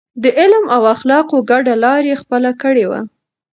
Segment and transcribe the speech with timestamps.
[0.23, 3.01] د علم او اخلاقو ګډه لار يې خپله کړې وه.